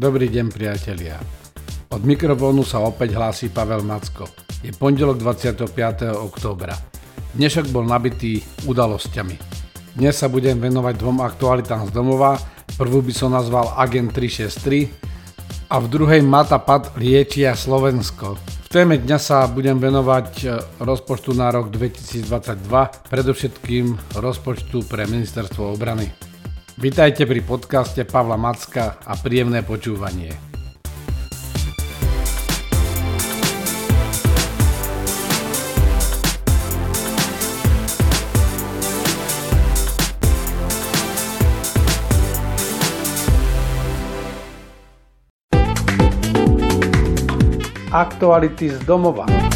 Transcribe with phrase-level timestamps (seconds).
[0.00, 1.20] Dobrý deň priatelia.
[1.92, 4.32] Od mikrofónu sa opäť hlási Pavel Macko.
[4.64, 5.68] Je pondelok 25.
[6.16, 6.72] októbra.
[7.36, 9.36] Dnešok bol nabitý udalosťami.
[10.00, 12.40] Dnes sa budem venovať dvom aktualitám z domova.
[12.80, 18.40] Prvú by som nazval Agent 363 a v druhej Mata Pad liečia Slovensko.
[18.40, 20.44] V téme dňa sa budem venovať e,
[20.80, 22.24] rozpočtu na rok 2022,
[23.04, 26.29] predovšetkým rozpočtu pre ministerstvo obrany.
[26.80, 30.32] Vítajte pri podcaste Pavla Macka a príjemné počúvanie.
[47.92, 49.49] Aktuality z domova.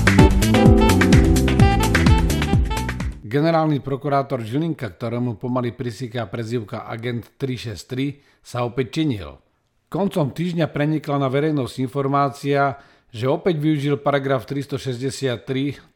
[3.35, 9.43] Generálny prokurátor Žilinka, ktorému pomaly prisíka prezivka Agent 363, sa opäť činil.
[9.91, 12.79] Koncom týždňa prenikla na verejnosť informácia,
[13.11, 15.43] že opäť využil paragraf 363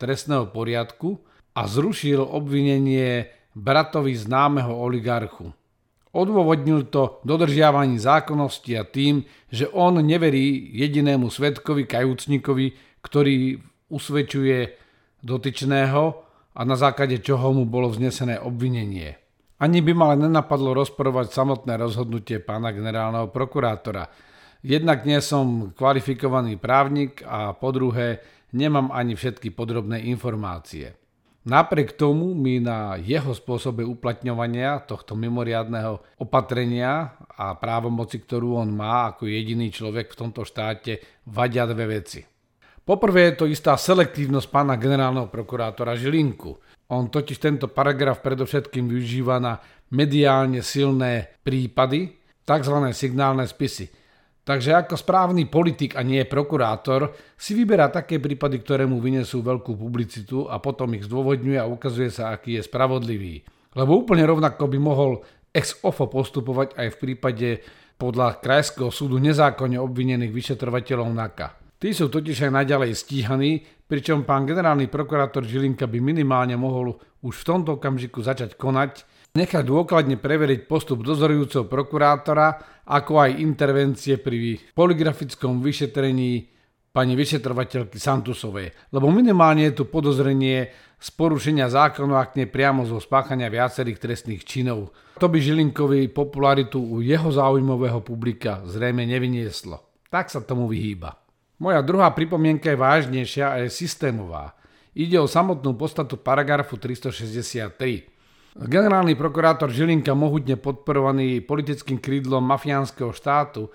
[0.02, 1.22] trestného poriadku
[1.54, 5.54] a zrušil obvinenie bratovi známeho oligarchu.
[6.10, 13.62] Odôvodnil to dodržiavaním zákonnosti a tým, že on neverí jedinému svetkovi kajúcnikovi, ktorý
[13.94, 14.74] usvedčuje
[15.22, 16.26] dotyčného
[16.58, 19.14] a na základe čoho mu bolo vznesené obvinenie.
[19.62, 24.10] Ani by ma len nenapadlo rozporovať samotné rozhodnutie pána generálneho prokurátora.
[24.66, 30.98] Jednak nie som kvalifikovaný právnik a po druhé nemám ani všetky podrobné informácie.
[31.48, 39.14] Napriek tomu mi na jeho spôsobe uplatňovania tohto mimoriadného opatrenia a právomoci, ktorú on má
[39.14, 42.37] ako jediný človek v tomto štáte, vadia dve veci.
[42.88, 46.56] Poprvé je to istá selektívnosť pána generálneho prokurátora Žilinku.
[46.88, 49.60] On totiž tento paragraf predovšetkým využíva na
[49.92, 52.16] mediálne silné prípady,
[52.48, 52.76] tzv.
[52.96, 53.92] signálne spisy.
[54.40, 59.76] Takže ako správny politik a nie prokurátor si vyberá také prípady, ktoré mu vynesú veľkú
[59.76, 63.44] publicitu a potom ich zdôvodňuje a ukazuje sa, aký je spravodlivý.
[63.76, 65.20] Lebo úplne rovnako by mohol
[65.52, 67.48] ex ofo postupovať aj v prípade
[68.00, 71.67] podľa Krajského súdu nezákonne obvinených vyšetrovateľov NAKA.
[71.78, 77.42] Tí sú totiž aj naďalej stíhaní, pričom pán generálny prokurátor Žilinka by minimálne mohol už
[77.42, 79.06] v tomto okamžiku začať konať,
[79.38, 86.50] nechať dôkladne preveriť postup dozorujúceho prokurátora, ako aj intervencie pri poligrafickom vyšetrení
[86.90, 88.90] pani vyšetrovateľky Santusovej.
[88.90, 94.42] Lebo minimálne je tu podozrenie z porušenia zákonu, ak nie priamo zo spáchania viacerých trestných
[94.42, 94.90] činov.
[95.22, 99.78] To by Žilinkovi popularitu u jeho záujmového publika zrejme nevynieslo.
[100.10, 101.27] Tak sa tomu vyhýba.
[101.58, 104.54] Moja druhá pripomienka je vážnejšia a je systémová.
[104.94, 108.58] Ide o samotnú podstatu paragrafu 363.
[108.58, 113.70] Generálny prokurátor Žilinka, mohutne podporovaný politickým krídlom mafiánskeho štátu,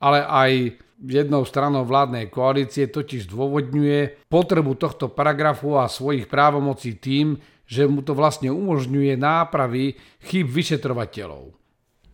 [0.00, 0.50] ale aj
[1.04, 7.36] jednou stranou vládnej koalície totiž dôvodňuje potrebu tohto paragrafu a svojich právomocí tým,
[7.68, 11.52] že mu to vlastne umožňuje nápravy chyb vyšetrovateľov.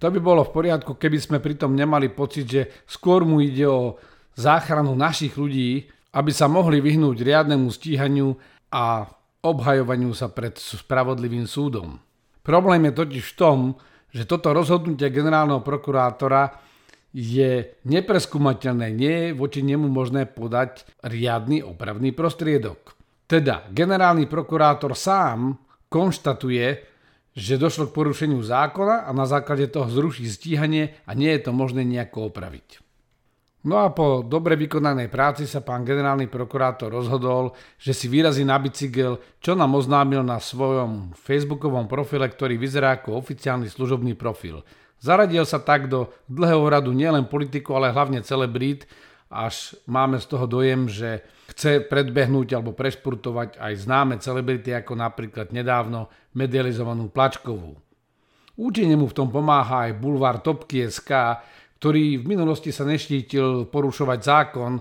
[0.03, 4.03] To by bolo v poriadku, keby sme pritom nemali pocit, že skôr mu ide o
[4.37, 8.37] záchranu našich ľudí, aby sa mohli vyhnúť riadnemu stíhaniu
[8.73, 9.09] a
[9.43, 11.99] obhajovaniu sa pred spravodlivým súdom.
[12.43, 13.59] Problém je totiž v tom,
[14.13, 16.53] že toto rozhodnutie generálneho prokurátora
[17.13, 22.97] je nepreskúmateľné, nie je voči nemu možné podať riadny opravný prostriedok.
[23.29, 25.57] Teda generálny prokurátor sám
[25.89, 26.85] konštatuje,
[27.33, 31.53] že došlo k porušeniu zákona a na základe toho zruší stíhanie a nie je to
[31.53, 32.92] možné nejako opraviť.
[33.63, 38.59] No a po dobre vykonanej práci sa pán generálny prokurátor rozhodol, že si vyrazí na
[38.59, 44.67] bicykel, čo nám oznámil na svojom facebookovom profile, ktorý vyzerá ako oficiálny služobný profil.
[44.99, 48.87] Zaradil sa tak do dlhého radu nielen politiku, ale hlavne celebrít,
[49.31, 51.23] až máme z toho dojem, že
[51.55, 57.79] chce predbehnúť alebo prešpurtovať aj známe celebrity, ako napríklad nedávno medializovanú Plačkovú.
[58.53, 61.11] Účinne mu v tom pomáha aj bulvár Topky.sk,
[61.83, 64.79] ktorý v minulosti sa neštítil porušovať zákon,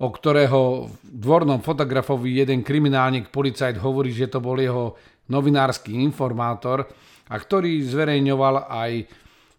[0.00, 4.96] o ktorého dvornom fotografovi jeden kriminálnik, policajt hovorí, že to bol jeho
[5.28, 6.88] novinársky informátor
[7.28, 9.04] a ktorý zverejňoval aj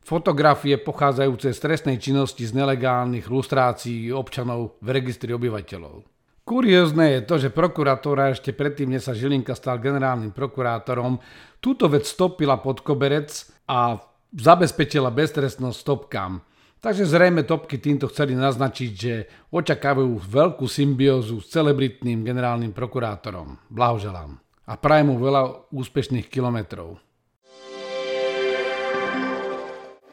[0.02, 6.02] fotografie pochádzajúce z trestnej činnosti z nelegálnych lustrácií občanov v registri obyvateľov.
[6.42, 11.22] Kuriózne je to, že prokuratúra ešte predtým, než sa Žilinka stal generálnym prokurátorom,
[11.62, 13.30] túto vec stopila pod koberec
[13.70, 14.02] a
[14.34, 16.49] zabezpečila beztrestnosť stopkám.
[16.80, 19.14] Takže zrejme topky týmto chceli naznačiť, že
[19.52, 23.60] očakávajú veľkú symbiózu s celebritným generálnym prokurátorom.
[23.68, 24.40] Blahoželám.
[24.64, 27.04] A prajem mu veľa úspešných kilometrov.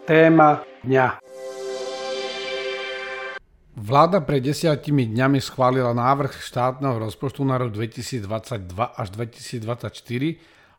[0.06, 1.22] Téma dňa.
[1.22, 1.26] 1.
[3.76, 9.92] Vláda pred desiatimi dňami schválila návrh štátneho rozpočtu na rok 2022 až 2024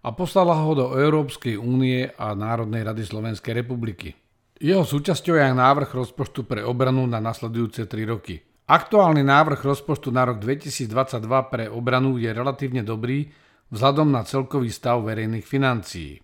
[0.01, 4.17] a poslala ho do Európskej únie a Národnej rady Slovenskej republiky.
[4.57, 8.41] Jeho súčasťou je aj návrh rozpočtu pre obranu na nasledujúce 3 roky.
[8.65, 10.89] Aktuálny návrh rozpočtu na rok 2022
[11.53, 13.29] pre obranu je relatívne dobrý
[13.69, 16.17] vzhľadom na celkový stav verejných financií.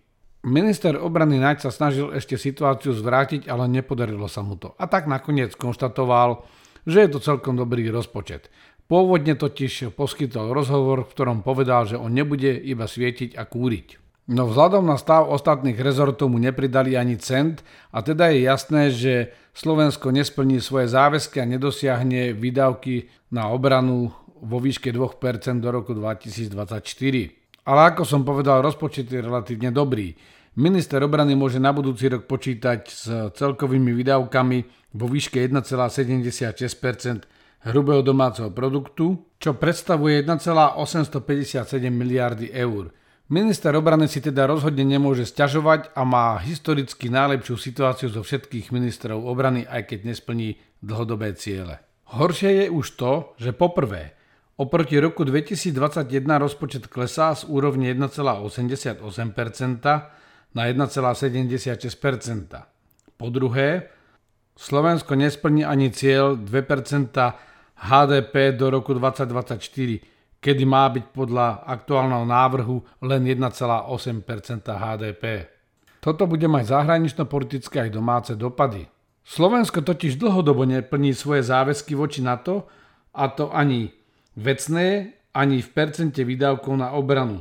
[0.44, 4.74] Minister obrany Naď sa snažil ešte situáciu zvrátiť, ale nepodarilo sa mu to.
[4.82, 6.42] A tak nakoniec konštatoval,
[6.90, 8.50] že je to celkom dobrý rozpočet.
[8.90, 14.03] Pôvodne totiž poskytol rozhovor, v ktorom povedal, že on nebude iba svietiť a kúriť.
[14.24, 17.60] No vzhľadom na stav ostatných rezortov mu nepridali ani cent
[17.92, 19.14] a teda je jasné, že
[19.52, 26.56] Slovensko nesplní svoje záväzky a nedosiahne výdavky na obranu vo výške 2% do roku 2024.
[27.68, 30.16] Ale ako som povedal, rozpočet je relatívne dobrý.
[30.56, 33.04] Minister obrany môže na budúci rok počítať s
[33.36, 34.58] celkovými výdavkami
[34.96, 43.03] vo výške 1,76% hrubého domáceho produktu, čo predstavuje 1,857 miliardy eur.
[43.32, 49.16] Minister obrany si teda rozhodne nemôže sťažovať a má historicky najlepšiu situáciu zo všetkých ministrov
[49.16, 51.80] obrany, aj keď nesplní dlhodobé ciele.
[52.12, 54.12] Horšie je už to, že poprvé,
[54.60, 56.04] oproti roku 2021
[56.36, 59.00] rozpočet klesá z úrovne 1,88%
[60.52, 63.16] na 1,76%.
[63.16, 63.88] Po druhé,
[64.52, 67.08] Slovensko nesplní ani cieľ 2%
[67.88, 70.12] HDP do roku 2024,
[70.44, 73.88] kedy má byť podľa aktuálneho návrhu len 1,8%
[74.68, 75.48] HDP.
[76.04, 78.84] Toto bude mať zahranično-politické aj domáce dopady.
[79.24, 82.68] Slovensko totiž dlhodobo neplní svoje záväzky voči NATO,
[83.16, 83.88] a to ani
[84.36, 87.40] vecné, ani v percente výdavkov na obranu.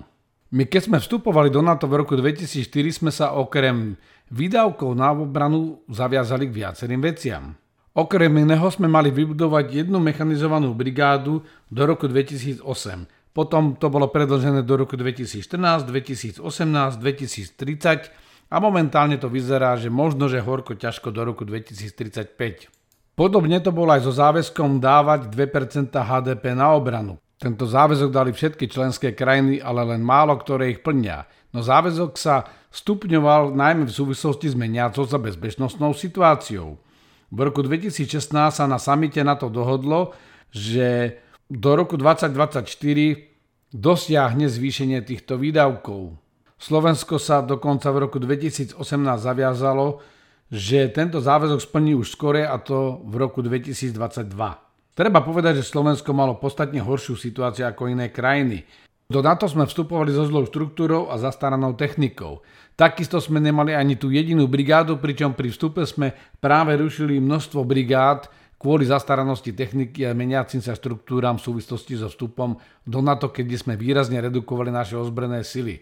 [0.53, 2.71] My keď sme vstupovali do NATO v roku 2004,
[3.03, 3.99] sme sa okrem
[4.31, 7.57] výdavkov na obranu zaviazali k viacerým veciam.
[7.93, 12.65] Okrem iného sme mali vybudovať jednu mechanizovanú brigádu do roku 2008.
[13.37, 18.09] Potom to bolo predlžené do roku 2014, 2018, 2030
[18.49, 22.33] a momentálne to vyzerá, že možno, že horko ťažko do roku 2035.
[23.13, 27.21] Podobne to bolo aj so záväzkom dávať 2% HDP na obranu.
[27.37, 31.29] Tento záväzok dali všetky členské krajiny, ale len málo ktoré ich plnia.
[31.53, 32.41] No záväzok sa
[32.73, 36.81] stupňoval najmä v súvislosti s meniacou sa bezpečnostnou situáciou.
[37.33, 40.13] V roku 2016 sa na samite na to dohodlo,
[40.53, 41.17] že
[41.49, 42.69] do roku 2024
[43.73, 46.13] dosiahne zvýšenie týchto výdavkov.
[46.61, 48.77] Slovensko sa dokonca v roku 2018
[49.17, 50.05] zaviazalo,
[50.53, 53.97] že tento záväzok splní už skore a to v roku 2022.
[54.93, 58.61] Treba povedať, že Slovensko malo podstatne horšiu situáciu ako iné krajiny.
[59.13, 62.41] Do NATO sme vstupovali so zlou štruktúrou a zastaranou technikou.
[62.73, 68.25] Takisto sme nemali ani tú jedinú brigádu, pričom pri vstupe sme práve rušili množstvo brigád
[68.57, 72.57] kvôli zastaranosti techniky a meniacim sa štruktúram v súvislosti so vstupom
[72.89, 75.77] do NATO, keď sme výrazne redukovali naše ozbrojené sily.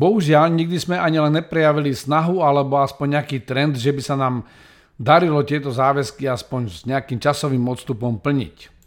[0.00, 4.48] Bohužiaľ, nikdy sme ani len neprejavili snahu alebo aspoň nejaký trend, že by sa nám
[4.96, 8.79] darilo tieto záväzky aspoň s nejakým časovým odstupom plniť.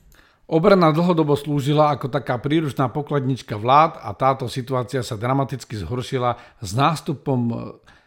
[0.44, 6.70] Obrana dlhodobo slúžila ako taká príručná pokladnička vlád a táto situácia sa dramaticky zhoršila s
[6.76, 7.56] nástupom e,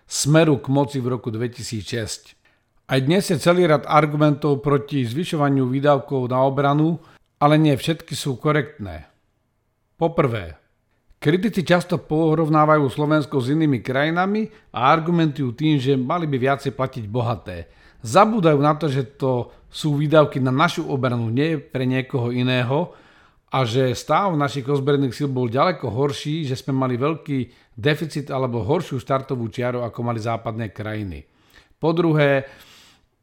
[0.04, 2.36] smeru k moci v roku 2006.
[2.86, 7.00] Aj dnes je celý rad argumentov proti zvyšovaniu výdavkov na obranu,
[7.40, 9.08] ale nie všetky sú korektné.
[9.96, 10.60] Poprvé,
[11.16, 14.46] kritici často porovnávajú Slovensko s inými krajinami
[14.76, 17.64] a argumentujú tým, že mali by viacej platiť bohaté.
[18.06, 22.94] Zabúdajú na to, že to sú výdavky na našu obranu, nie pre niekoho iného
[23.50, 27.38] a že stav našich ozbrojených síl bol ďaleko horší, že sme mali veľký
[27.74, 31.26] deficit alebo horšiu štartovú čiaru, ako mali západné krajiny.
[31.82, 32.46] Po druhé,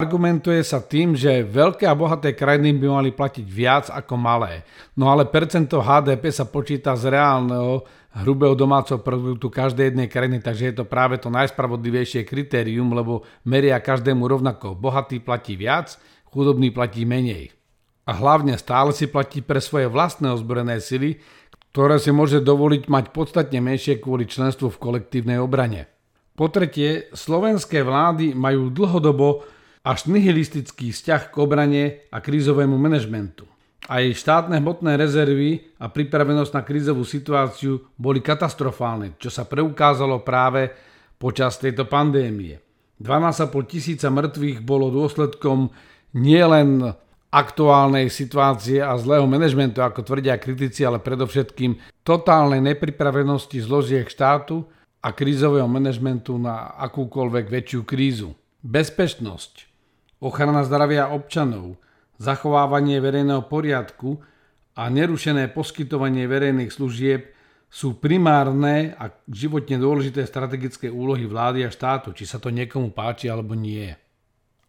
[0.04, 4.68] argumentuje sa tým, že veľké a bohaté krajiny by mali platiť viac ako malé.
[5.00, 10.70] No ale percento HDP sa počíta z reálneho hrubého domáceho produktu každej jednej krajiny, takže
[10.70, 14.78] je to práve to najspravodlivejšie kritérium, lebo meria každému rovnako.
[14.78, 15.98] Bohatý platí viac,
[16.30, 17.56] chudobný platí menej.
[18.04, 21.24] A hlavne stále si platí pre svoje vlastné ozbrojené sily,
[21.74, 25.90] ktoré si môže dovoliť mať podstatne menšie kvôli členstvu v kolektívnej obrane.
[26.38, 29.46] Po tretie, slovenské vlády majú dlhodobo
[29.84, 33.44] až nihilistický vzťah k obrane a krízovému manažmentu.
[33.84, 40.72] Aj štátne hmotné rezervy a pripravenosť na krízovú situáciu boli katastrofálne, čo sa preukázalo práve
[41.20, 42.64] počas tejto pandémie.
[43.04, 45.68] 12,5 tisíca mŕtvych bolo dôsledkom
[46.16, 46.96] nielen
[47.34, 54.64] aktuálnej situácie a zlého manažmentu, ako tvrdia kritici, ale predovšetkým totálnej nepripravenosti zložiek štátu
[55.04, 58.32] a krízového manažmentu na akúkoľvek väčšiu krízu.
[58.64, 59.73] Bezpečnosť,
[60.24, 61.76] ochrana zdravia občanov,
[62.16, 64.24] zachovávanie verejného poriadku
[64.80, 67.36] a nerušené poskytovanie verejných služieb
[67.68, 73.28] sú primárne a životne dôležité strategické úlohy vlády a štátu, či sa to niekomu páči
[73.28, 73.92] alebo nie.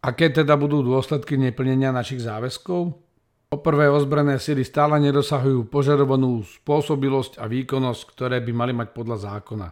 [0.03, 2.93] Aké teda budú dôsledky neplnenia našich záväzkov?
[3.45, 9.67] Poprvé ozbrojené sily stále nedosahujú požadovanú spôsobilosť a výkonnosť, ktoré by mali mať podľa zákona.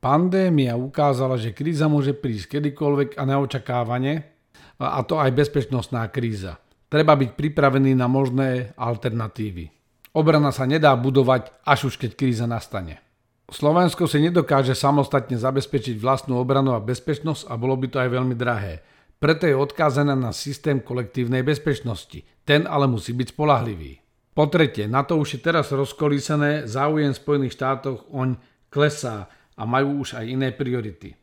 [0.00, 4.35] Pandémia ukázala, že kríza môže prísť kedykoľvek a neočakávane,
[4.80, 6.60] a to aj bezpečnostná kríza.
[6.86, 9.72] Treba byť pripravený na možné alternatívy.
[10.16, 13.02] Obrana sa nedá budovať, až už keď kríza nastane.
[13.46, 18.34] Slovensko si nedokáže samostatne zabezpečiť vlastnú obranu a bezpečnosť a bolo by to aj veľmi
[18.34, 18.82] drahé.
[19.16, 22.26] Preto je odkázané na systém kolektívnej bezpečnosti.
[22.44, 24.02] Ten ale musí byť spolahlivý.
[24.36, 28.36] Po tretie, na to už je teraz rozkolísené, záujem v Spojených štátoch oň
[28.68, 31.16] klesá a majú už aj iné priority.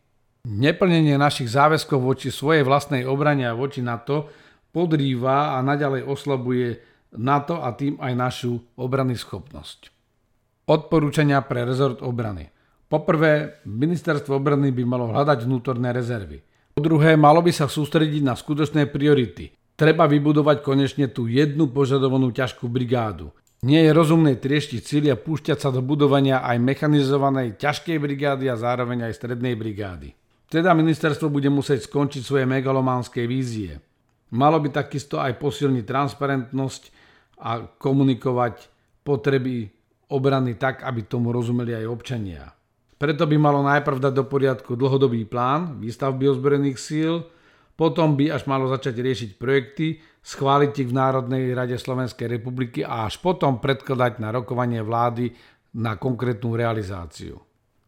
[0.43, 4.27] Neplnenie našich záväzkov voči svojej vlastnej obrane a voči NATO
[4.75, 6.67] podrýva a naďalej oslabuje
[7.15, 9.87] NATO a tým aj našu obrany schopnosť.
[10.67, 12.51] Odporúčania pre rezort obrany.
[12.91, 16.43] Poprvé, ministerstvo obrany by malo hľadať vnútorné rezervy.
[16.75, 19.55] Po druhé, malo by sa sústrediť na skutočné priority.
[19.79, 23.31] Treba vybudovať konečne tú jednu požadovanú ťažkú brigádu.
[23.63, 28.59] Nie je rozumné trieštiť cíly a púšťať sa do budovania aj mechanizovanej ťažkej brigády a
[28.59, 30.19] zároveň aj strednej brigády.
[30.53, 33.73] Teda ministerstvo bude musieť skončiť svoje megalománske vízie.
[34.37, 36.83] Malo by takisto aj posilniť transparentnosť
[37.41, 38.69] a komunikovať
[39.01, 39.65] potreby
[40.13, 42.53] obrany tak, aby tomu rozumeli aj občania.
[43.01, 47.25] Preto by malo najprv dať do poriadku dlhodobý plán výstavby ozbrojených síl,
[47.73, 53.09] potom by až malo začať riešiť projekty, schváliť ich v Národnej rade Slovenskej republiky a
[53.09, 55.33] až potom predkladať na rokovanie vlády
[55.81, 57.41] na konkrétnu realizáciu.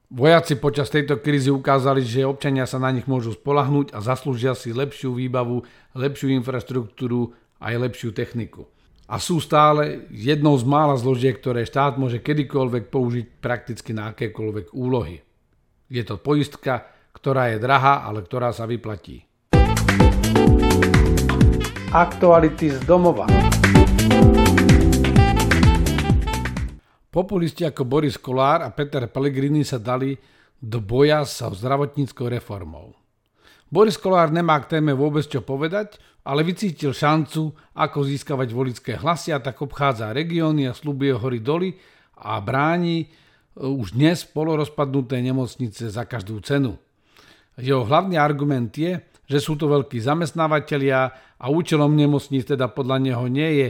[0.09, 4.69] Vojaci počas tejto krízy ukázali, že občania sa na nich môžu spolahnúť a zaslúžia si
[4.69, 5.65] lepšiu výbavu,
[5.97, 8.69] lepšiu infraštruktúru aj lepšiu techniku
[9.05, 14.73] a sú stále jednou z mála zložiek, ktoré štát môže kedykoľvek použiť prakticky na akékoľvek
[14.73, 15.21] úlohy.
[15.89, 19.29] Je to poistka, ktorá je drahá, ale ktorá sa vyplatí.
[21.93, 23.29] Aktuality z domova.
[27.15, 30.19] Populisti ako Boris Kolár a Peter Pellegrini sa dali
[30.59, 32.91] do boja sa zdravotníckou reformou.
[33.71, 35.95] Boris Kolár nemá k téme vôbec čo povedať,
[36.27, 41.79] ale vycítil šancu, ako získavať volické hlasy a tak obchádza regióny a slubuje hory doly
[42.19, 43.07] a bráni e,
[43.63, 46.75] už dnes polorozpadnuté nemocnice za každú cenu.
[47.55, 50.99] Jeho hlavný argument je, že sú to veľkí zamestnávateľia
[51.39, 53.67] a účelom nemocníc teda podľa neho nie je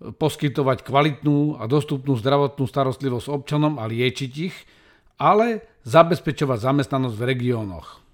[0.00, 4.56] poskytovať kvalitnú a dostupnú zdravotnú starostlivosť občanom a liečiť ich,
[5.16, 8.04] ale zabezpečovať zamestnanosť v regiónoch.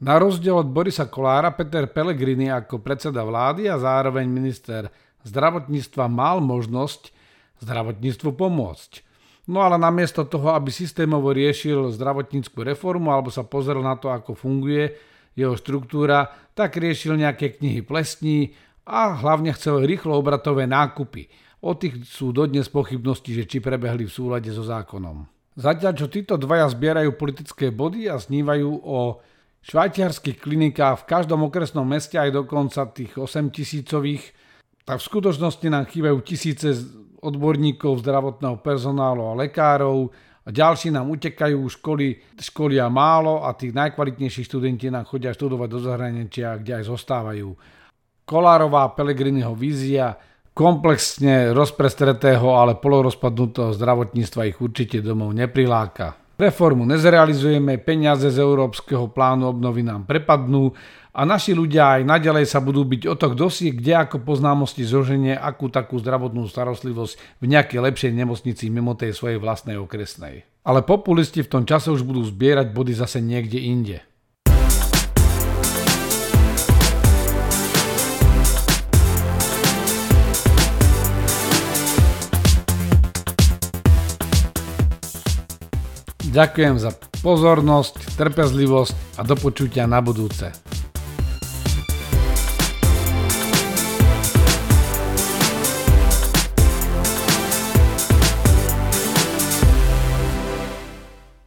[0.00, 4.88] Na rozdiel od Borisa Kolára, Peter Pellegrini ako predseda vlády a zároveň minister
[5.28, 7.12] zdravotníctva mal možnosť
[7.60, 9.04] zdravotníctvu pomôcť.
[9.48, 14.36] No ale namiesto toho, aby systémovo riešil zdravotníckú reformu alebo sa pozrel na to, ako
[14.36, 14.96] funguje
[15.36, 18.56] jeho štruktúra, tak riešil nejaké knihy plesní
[18.90, 21.30] a hlavne chcel rýchlo obratové nákupy.
[21.62, 25.30] O tých sú dodnes pochybnosti, že či prebehli v súlade so zákonom.
[25.54, 29.20] Zatiaľ, čo títo dvaja zbierajú politické body a snívajú o
[29.60, 34.32] švajčiarských klinikách v každom okresnom meste aj dokonca tých 8 tisícových,
[34.88, 36.72] tak v skutočnosti nám chýbajú tisíce
[37.20, 40.08] odborníkov, zdravotného personálu a lekárov
[40.40, 45.78] a ďalší nám utekajú školy, školia málo a tých najkvalitnejších študenti nám chodia študovať do
[45.84, 47.48] zahraničia, kde aj zostávajú.
[48.30, 50.14] Kolárová Pelegriniho vízia
[50.54, 56.14] komplexne rozprestretého, ale polorozpadnutého zdravotníctva ich určite domov nepriláka.
[56.38, 60.70] Reformu nezrealizujeme, peniaze z európskeho plánu obnovy nám prepadnú
[61.10, 64.86] a naši ľudia aj naďalej sa budú byť o to, kto si kde ako poznámosti
[64.86, 70.46] zoženie akú takú zdravotnú starostlivosť v nejakej lepšej nemocnici mimo tej svojej vlastnej okresnej.
[70.62, 73.98] Ale populisti v tom čase už budú zbierať body zase niekde inde.
[86.30, 86.94] Ďakujem za
[87.26, 90.69] pozornosť, trpezlivosť a do počutia na budúce.